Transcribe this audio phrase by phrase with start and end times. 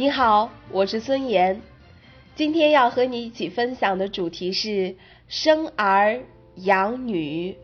[0.00, 1.60] 你好，我是孙岩。
[2.34, 4.96] 今天要和你一起分享的主题是
[5.28, 6.18] 生儿
[6.54, 7.54] 养女。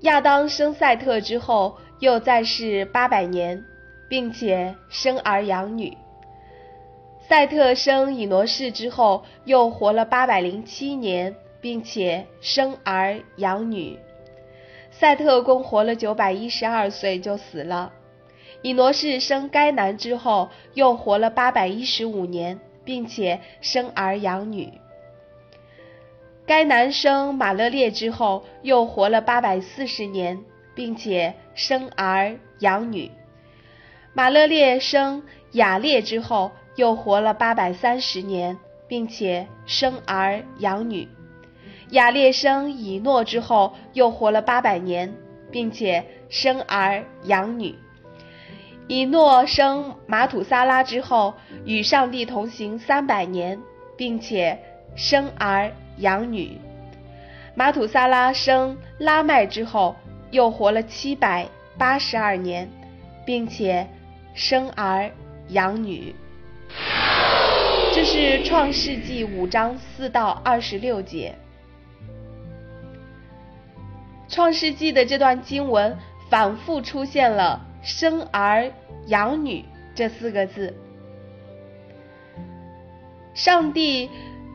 [0.00, 3.64] 亚当生赛特之后，又在世八百年，
[4.10, 5.96] 并且生儿养女。
[7.26, 13.98] 赛特生以挪士之后，又活了八百零七年，并且生儿养女。
[14.90, 17.90] 赛特共活了九百一十二岁就死了。
[18.62, 24.72] 以挪士生该男之后，又活了八百一十五年，并且生儿养女。
[26.46, 30.42] 该男生马勒列之后，又活了八百四十年，
[30.74, 33.10] 并且生儿养女。
[34.12, 41.08] 马勒列生雅列之后，又活了八百三十年，并且生儿养女。
[41.90, 45.14] 雅列生以诺之后，又活了八百年，
[45.50, 47.74] 并且生儿养女。
[48.92, 51.32] 以诺生马土撒拉之后，
[51.64, 53.58] 与上帝同行三百年，
[53.96, 54.58] 并且
[54.94, 56.58] 生儿养女。
[57.54, 59.96] 马土撒拉生拉麦之后，
[60.30, 61.48] 又活了七百
[61.78, 62.68] 八十二年，
[63.24, 63.88] 并且
[64.34, 65.10] 生儿
[65.48, 66.14] 养女。
[67.94, 71.34] 这是创世纪五章四到二十六节。
[74.28, 75.96] 创世纪的这段经文
[76.28, 77.68] 反复出现了。
[77.84, 78.70] 生儿
[79.06, 79.64] 养女
[79.94, 80.74] 这四个字，
[83.34, 84.08] 上帝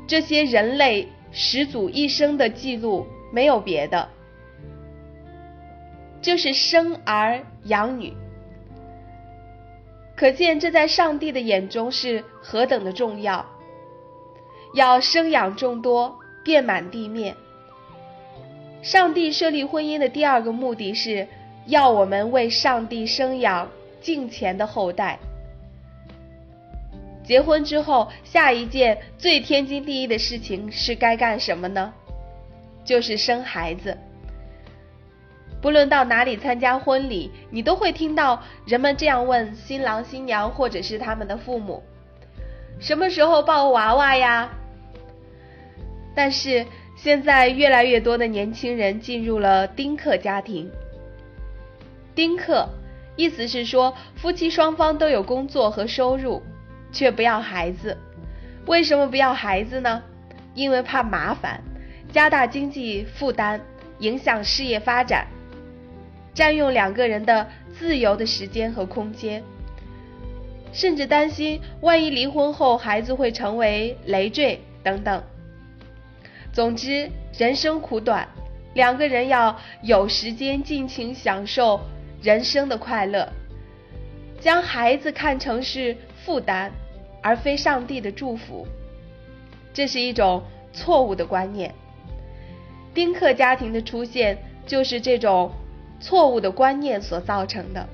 [0.08, 4.10] 这些人类始祖一生的记录没有别的，
[6.22, 8.14] 就是生儿养女。
[10.16, 13.46] 可见这在上帝的眼中是何等的重要，
[14.74, 17.36] 要生养众多，遍满地面。
[18.82, 21.28] 上帝设立婚姻的第二个目的是。
[21.70, 23.70] 要我们为上帝生养
[24.08, 25.20] 敬虔的后代。
[27.26, 31.94] 结婚之后，下一件最天经地义的事情是该干什么呢？
[32.86, 33.98] 就是生孩子。
[35.62, 41.84] 不论到哪里参加婚礼，你都会听到人们这样问新郎新娘或者是他们的父母
[42.80, 44.50] ：“什么时候抱娃娃呀？”
[46.16, 50.72] 但是现在越来越多的年轻人进入了丁克家庭。
[52.16, 52.70] 丁克，
[53.18, 56.42] 意思是说夫妻双方都有工作和收入，
[56.92, 57.98] 却不要孩子。
[58.68, 60.02] 为什么不要孩子呢？
[60.54, 61.62] 因为怕麻烦，
[62.12, 63.60] 加大经济负担，
[64.00, 65.28] 影响事业发展，
[66.34, 69.44] 占用两个人的自由的时间和空间，
[70.72, 75.24] 甚至担心万一离婚后孩子会成为累赘等等。
[76.52, 78.28] 总之，人生苦短，
[78.74, 81.80] 两个人要有时间尽情享受。
[82.28, 83.32] 人生的快乐，
[84.42, 85.96] 将孩子看成是
[86.26, 86.70] 负担，
[87.24, 88.68] 而非上帝的祝福，
[89.74, 90.44] 这是一种
[90.74, 91.74] 错误的观念。
[92.94, 95.50] 丁克家庭的出现，就是这种
[96.02, 97.88] 错误的观念所造成的。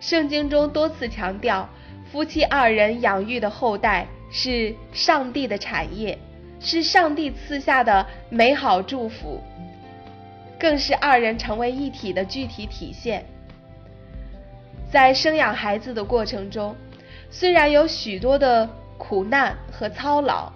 [0.00, 1.68] 圣经中多次强调，
[2.10, 6.18] 夫妻二人养育的后代是上帝的产业，
[6.58, 9.42] 是上帝赐下的美好祝福。
[10.58, 13.24] 更是二人成为一体的具体体现。
[14.90, 16.74] 在生养孩子的过程中，
[17.30, 20.52] 虽然有许多的苦难和操劳，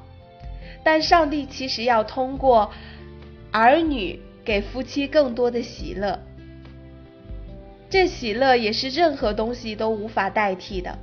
[0.85, 2.71] 但上帝其实要通过
[3.51, 6.19] 儿女给夫妻更多的喜乐。
[7.91, 10.97] 这喜乐也是任何东西都无法代替的。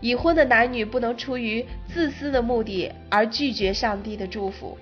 [0.00, 4.76] 已婚的男女不能出于自私的目的而拒绝上帝的祝福。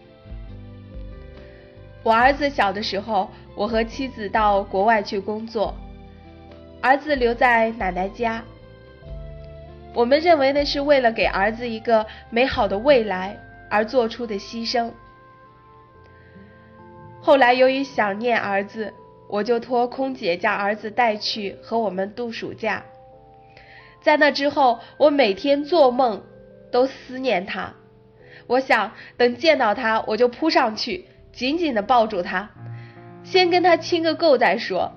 [2.02, 5.74] 我儿子小的时候，我和妻子到国外去工作，
[6.80, 8.42] 儿子留在奶奶家。
[9.92, 13.36] 我们认为那是为了给儿子一个美好的未来
[13.68, 14.90] 而做出的牺牲。
[17.20, 18.94] 后来由于想念儿子，
[19.28, 22.82] 我就托空姐将儿子带去和我们度暑假。
[24.00, 26.22] 在那之后，我每天做梦
[26.72, 27.74] 都思念他。
[28.46, 31.09] 我想等见到他，我就扑上去。
[31.32, 32.48] 紧紧地抱住他，
[33.22, 34.92] 先跟他亲个够再说。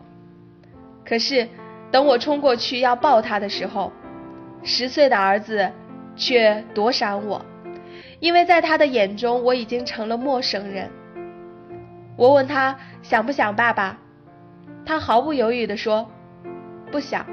[1.05, 1.47] 可是
[1.91, 3.91] 等我冲过去要抱他的时候，
[4.63, 5.71] 十岁的儿子
[6.15, 7.45] 却躲闪我，
[8.19, 10.89] 因为在他的眼中我已经成了陌生人。
[12.15, 13.97] 我问他想不想爸爸，
[14.85, 16.09] 他毫不犹豫地说
[16.91, 17.25] 不想。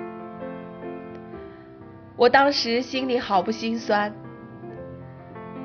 [2.16, 4.12] 我当时心里好不心酸。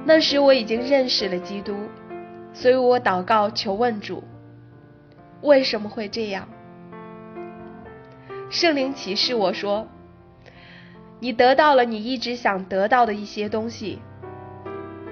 [0.06, 1.76] 那时我已经认识了基督，
[2.56, 4.24] 所以我祷告求问主，
[5.42, 6.48] 为什么会这样？
[8.50, 9.86] 圣灵启示我说，
[11.20, 14.00] 你得到了你一直想得到的一些东西，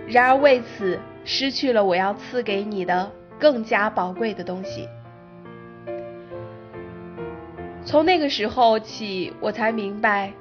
[0.07, 4.87] 然而为此失去了我要赐给你的更加宝贵的东西。
[7.83, 10.31] 从那个时候起，我才明白。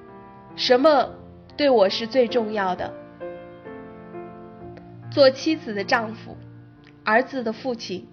[0.55, 1.11] 什么
[1.57, 2.95] 对我是最重要的？
[5.11, 6.37] 做妻子的丈夫，
[7.05, 8.07] 儿子的父亲，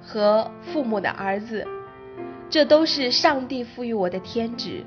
[0.00, 1.66] 和父母的儿子，
[2.48, 4.82] 这都是上帝赋予我的天职。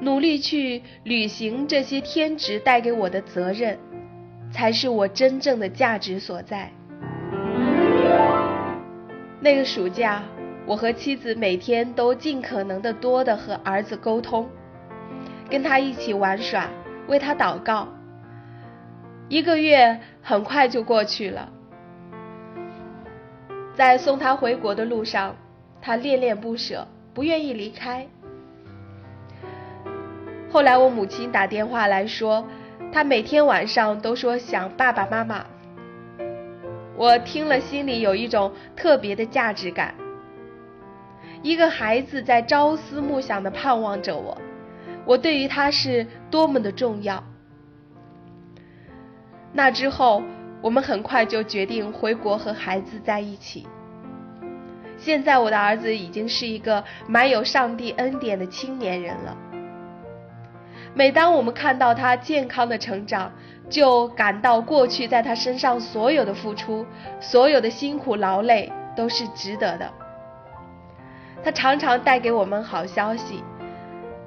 [0.00, 3.78] 努力去履行这些天职带给我的责任，
[4.50, 6.70] 才是我真正的价值所在。
[9.40, 10.22] 那个暑假，
[10.66, 14.48] 我和妻子每天都尽可能的多的和儿子沟通。
[15.50, 16.68] 跟他一起玩耍，
[17.08, 17.88] 为他祷告。
[19.28, 21.52] 一个月很快就过去了，
[23.74, 25.34] 在送他回国的路上，
[25.80, 28.06] 他恋恋不舍，不愿意离开。
[30.50, 32.46] 后来我母亲打电话来说，
[32.92, 35.46] 他每天晚上都说想爸爸妈妈。
[36.94, 39.94] 我听了心里有一种特别的价值感。
[41.42, 44.36] 一个孩子在朝思暮想的盼望着我。
[45.04, 47.24] 我对于他是多么的重要。
[49.52, 50.22] 那之后，
[50.62, 53.66] 我们很快就决定回国和孩子在一起。
[54.96, 59.36] 现在我的儿子已经是一个满有上帝恩典的青年人了。
[60.94, 63.32] 每当我们看到他健康的成长，
[63.68, 66.86] 就感到过去在他身上所有的付出、
[67.20, 69.90] 所有的辛苦劳累都是值得的。
[71.42, 73.42] 他常常带给我们好消息。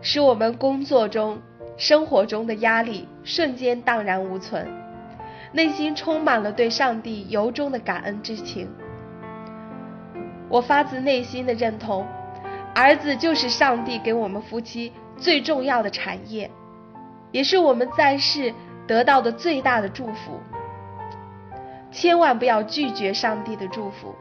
[0.02, 1.40] 使我们工作中、
[1.78, 4.68] 生活中的压力瞬间荡然无存，
[5.56, 8.70] 内心充满了对上帝由衷的感恩之情。
[10.50, 12.06] 我发自内心的认同，
[12.76, 16.52] 儿子就是上帝给我们夫妻最重要的产业，
[17.32, 18.54] 也是我们在世
[18.86, 20.42] 得到的最大的祝福。
[21.90, 24.14] 千万不要拒绝上帝的祝福。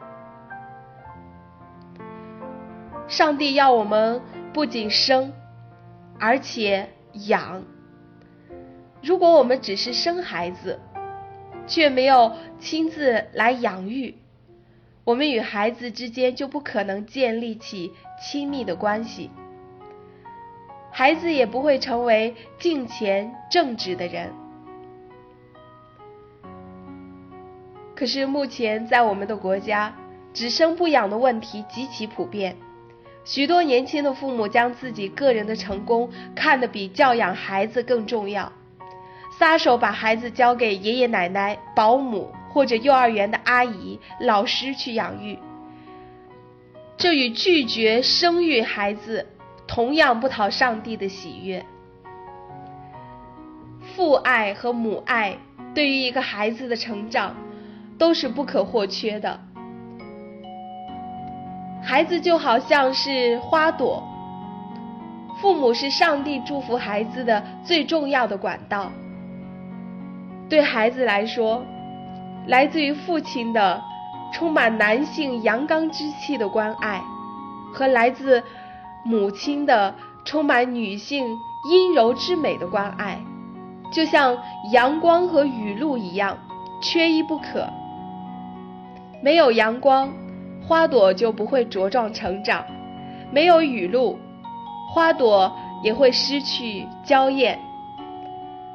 [3.09, 4.21] 上帝要我们
[4.53, 5.33] 不仅生。
[6.17, 6.87] 而且
[7.27, 7.61] 养，
[9.03, 10.79] 如果我们只是生孩子，
[11.67, 14.15] 却没有亲自来养育，
[15.03, 17.91] 我们与孩子之间就不可能建立起
[18.21, 19.29] 亲密的关系，
[20.91, 24.33] 孩子也不会成为敬虔正直的人。
[27.95, 29.95] 可是目前在我们的国家，
[30.33, 32.57] 只生不养的问题极其普遍。
[33.23, 38.51] 许多年轻的父母将自己个人的成功看得比教养孩子更重要，
[39.37, 45.37] 撒手把孩子交给爷爷奶奶、保姆或者幼儿园的阿姨、老师去养育。
[46.97, 49.27] 这与拒绝生育孩子
[49.67, 51.65] 同样不讨上帝的喜悦。
[53.93, 55.37] 父爱和母爱
[55.73, 57.35] 对于一个孩子的成长
[57.97, 59.39] 都是不可或缺的。
[61.83, 64.01] 孩子就好像是花朵，
[65.41, 68.89] 父母是上帝祝福孩子的最重要的管道。
[70.49, 71.63] 对孩子来说，
[72.47, 73.81] 来自于父亲的
[74.33, 77.01] 充满男性阳刚之气的关爱，
[77.73, 78.43] 和来自
[79.03, 81.25] 母亲的充满女性
[81.69, 83.19] 阴柔之美的关爱，
[83.91, 84.37] 就像
[84.71, 86.37] 阳光和雨露一样，
[86.81, 87.67] 缺一不可。
[89.21, 90.11] 没有阳光。
[90.67, 92.65] 花朵就不会茁壮成长，
[93.31, 94.17] 没有雨露，
[94.91, 97.59] 花朵也会失去娇艳。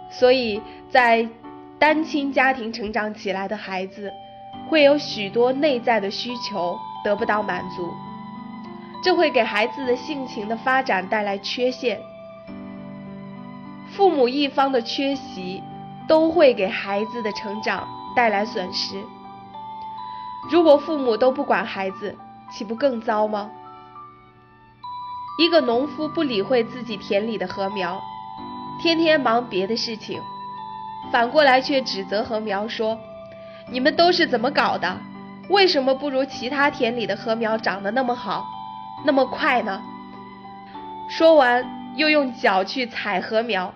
[0.09, 1.27] 所以在
[1.81, 4.13] 单亲家庭成长起来的孩子，
[4.69, 7.91] 会有许多内在的需求得不到满足，
[9.03, 11.99] 这会给孩子的性情的发展带来缺陷。
[13.91, 15.63] 父母一方的缺席，
[16.07, 19.03] 都会给孩子的成长带来损失。
[20.51, 22.15] 如果父母都不管孩子，
[22.53, 23.51] 岂不更糟吗？
[25.39, 27.99] 一个农夫不理会自己田里的禾苗，
[28.83, 30.21] 天天忙别的事情，
[31.13, 32.99] 反过来却指责禾苗说
[33.71, 34.97] ：“你们都是怎么搞的？
[35.49, 38.47] 为什么不如其他田里的禾苗长得那么好，
[39.05, 39.83] 那么快呢？
[41.09, 41.65] 说完，
[41.97, 43.75] 又用脚去踩禾苗，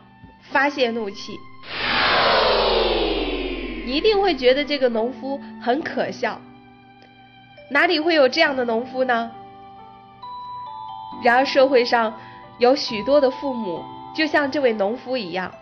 [0.53, 1.37] 发泄怒气。
[3.87, 6.41] 一定会觉得这个农夫很可笑，
[7.71, 9.31] 哪里会有这样的农夫呢？
[11.23, 12.15] 然而社会上
[12.59, 13.83] 有许多的父母，
[14.15, 15.53] 就像这位农夫一样，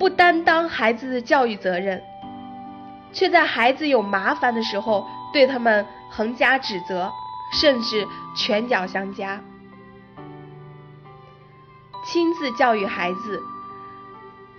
[0.00, 2.02] 不担当孩子的教育责任，
[3.12, 7.12] 却在孩子有麻烦的时候对他们横加指责，
[7.52, 8.04] 甚至
[8.34, 9.40] 拳脚相加。
[12.04, 13.40] 亲自教育孩子。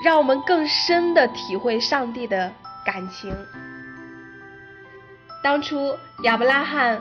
[0.03, 2.51] 让我们更深的体会上帝的
[2.83, 3.31] 感情。
[5.43, 6.99] 当初亚伯拉罕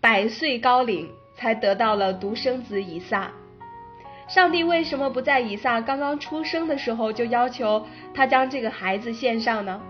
[0.00, 3.30] 百岁高龄才得到了独生子以撒，
[4.30, 7.84] 上帝为什么不在以撒刚刚出生的时候就要求
[8.14, 9.80] 他将这个孩子献上呢？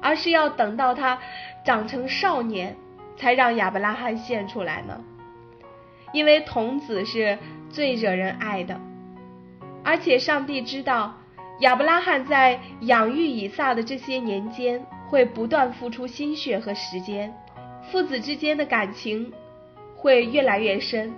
[0.00, 1.18] 而是要等到他
[1.62, 2.74] 长成少年
[3.14, 4.98] 才让亚伯拉罕献出来呢？
[6.14, 8.80] 因为童子是最惹人爱的，
[9.84, 11.14] 而且上帝知道。
[11.60, 17.32] 亚伯拉罕在养育以撒的这些年间，会不断付出心血和时间，
[17.90, 19.30] 父子之间的感情
[19.94, 21.12] 会越来越深。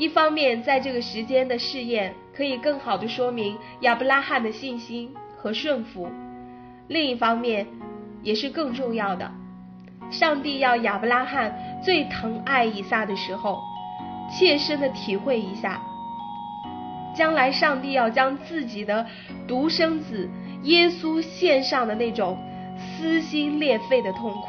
[0.00, 6.08] 一方面，在这个时间的试验可以更好的说明亚伯拉罕的信心和顺服；
[6.88, 7.66] 另一方面，
[8.22, 9.30] 也是更重要的，
[10.10, 11.54] 上帝要亚伯拉罕
[11.84, 13.60] 最疼爱以撒的时候，
[14.32, 15.78] 切身的体会一下。
[17.14, 19.04] 将来，上帝要将自己的
[19.46, 20.26] 独生子
[20.62, 22.38] 耶稣献上的那种
[22.78, 24.48] 撕心裂肺的痛苦。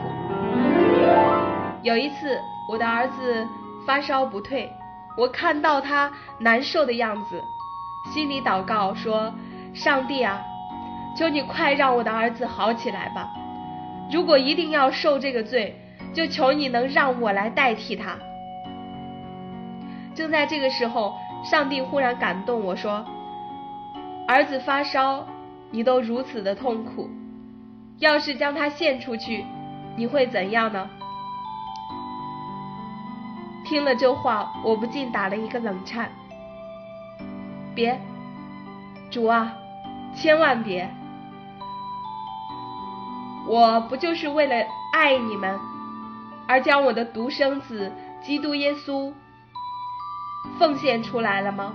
[1.84, 2.40] 有一次，
[2.70, 3.46] 我的儿子
[3.86, 4.72] 发烧不退，
[5.18, 7.42] 我看到他难受的样子，
[8.14, 9.34] 心里祷告说
[9.74, 10.42] ：“上帝啊，
[11.18, 13.30] 求你快让我的儿子好起来吧！
[14.12, 15.76] 如果一定要受这个罪，
[16.14, 18.18] 就求你能让我来代替他。”
[20.16, 21.14] 正在这个时候。
[21.44, 23.04] 上帝忽然感动我说
[24.30, 25.26] ：“儿子发烧，
[25.72, 27.10] 你都如此的痛苦，
[27.98, 29.44] 要是将他献出去，
[29.96, 30.88] 你会怎样呢？”
[33.72, 36.12] 听了这话，我不禁打了一个冷颤。
[37.74, 37.98] 别，
[39.10, 39.54] 主啊，
[40.14, 40.94] 千万别！
[43.48, 44.54] 我不就是为了
[44.92, 45.58] 爱你们，
[46.50, 47.90] 而将我的独生子
[48.22, 49.14] 基督耶稣。
[50.60, 51.74] 奉献出来了吗？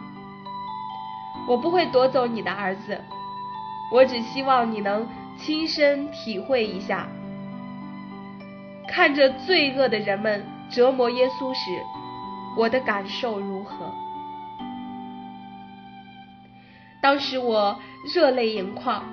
[1.49, 3.01] 我不会夺走你的儿子，
[3.91, 7.09] 我只希望你能亲身体会一下，
[8.87, 11.83] 看着罪恶的人们折磨耶稣时，
[12.57, 13.93] 我的感受如何？
[17.03, 17.79] 当时我
[18.15, 19.05] 热泪盈眶，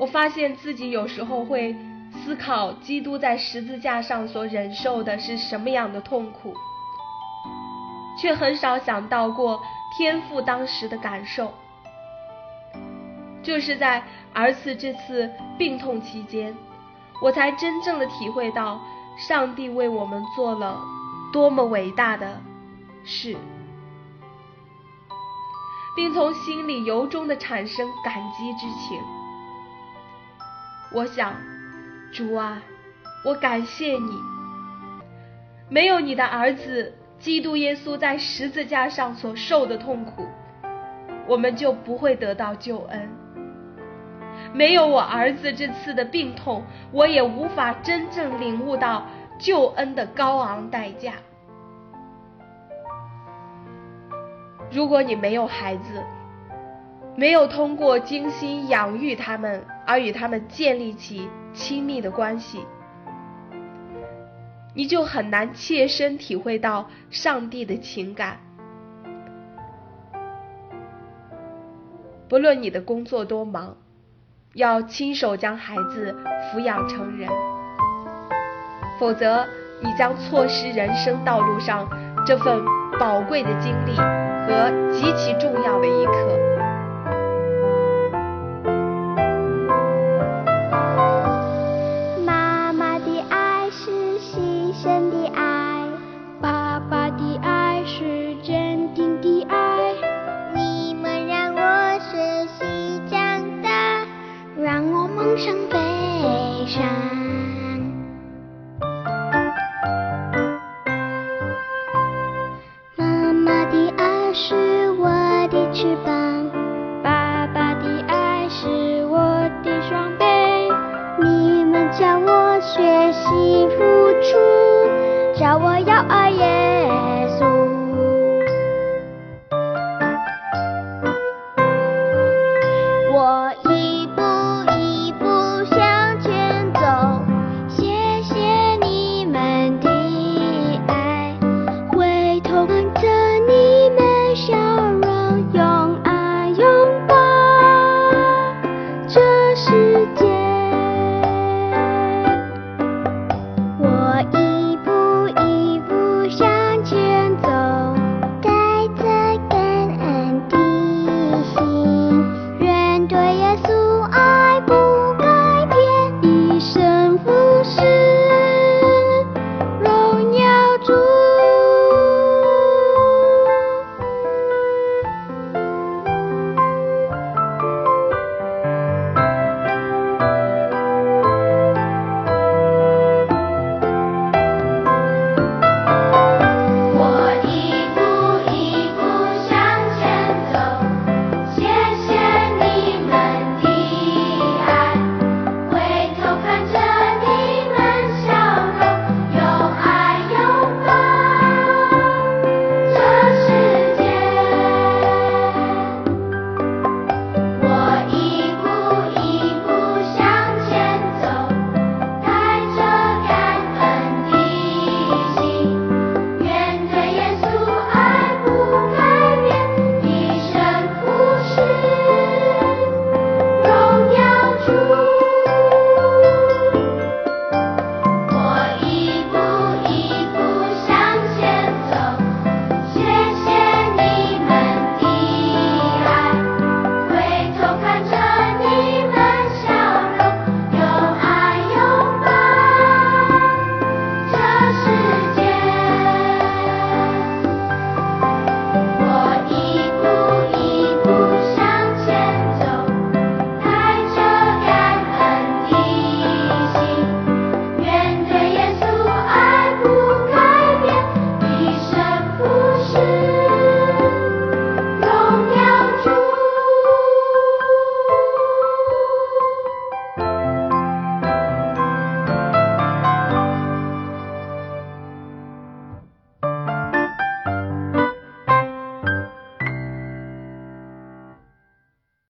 [0.00, 1.76] 我发现自己有时候会
[2.24, 6.54] 思考，基督在十字架上所忍受的是什么样的痛苦。
[8.18, 9.62] 却很少想到过
[9.96, 11.52] 天父当时的感受，
[13.42, 14.02] 就是在
[14.32, 16.54] 儿子这次病痛期间，
[17.20, 18.80] 我才真正的体会到
[19.16, 20.80] 上帝为我们做了
[21.32, 22.40] 多么伟大的
[23.04, 23.36] 事，
[25.96, 29.00] 并从心里由衷的产生感激之情。
[30.92, 31.34] 我想，
[32.12, 32.62] 主啊，
[33.24, 34.20] 我感谢你，
[35.68, 36.94] 没有你的儿子。
[37.18, 40.28] 基督耶稣在十字架上所受的痛苦，
[41.26, 43.08] 我们就不会得到救恩。
[44.52, 46.62] 没有我儿子这次的病痛，
[46.92, 49.06] 我也无法真正领悟到
[49.38, 51.14] 救恩的高昂代价。
[54.70, 56.02] 如果你没有孩子，
[57.14, 62.66] 没有通过精心养育他们而与他们建立起亲密的关系，
[64.74, 68.38] 你就很难切身体会到上帝的情感。
[72.28, 73.76] 不论你的工作多忙，
[74.56, 76.16] 要亲手将孩子
[76.50, 77.28] 抚养成人，
[78.98, 79.46] 否则
[79.82, 81.86] 你将错失人生道路上
[82.24, 82.64] 这份
[82.98, 86.35] 宝贵的经历和极其重要的一刻。